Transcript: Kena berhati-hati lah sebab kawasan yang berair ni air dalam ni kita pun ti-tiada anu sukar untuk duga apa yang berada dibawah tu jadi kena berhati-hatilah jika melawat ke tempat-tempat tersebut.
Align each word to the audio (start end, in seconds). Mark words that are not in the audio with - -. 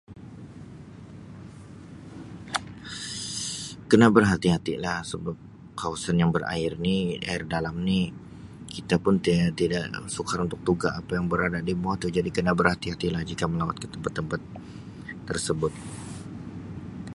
Kena 3.89 4.07
berhati-hati 4.15 4.73
lah 4.85 4.99
sebab 5.11 5.35
kawasan 5.81 6.15
yang 6.21 6.31
berair 6.35 6.71
ni 6.85 6.97
air 7.29 7.41
dalam 7.53 7.75
ni 7.89 8.01
kita 8.75 8.95
pun 9.03 9.13
ti-tiada 9.25 9.77
anu 9.97 10.01
sukar 10.15 10.37
untuk 10.45 10.59
duga 10.67 10.89
apa 10.99 11.11
yang 11.17 11.25
berada 11.31 11.59
dibawah 11.69 11.95
tu 12.01 12.07
jadi 12.17 12.29
kena 12.37 12.51
berhati-hatilah 12.59 13.21
jika 13.29 13.43
melawat 13.51 13.75
ke 13.81 13.87
tempat-tempat 13.93 14.41
tersebut. 15.29 15.73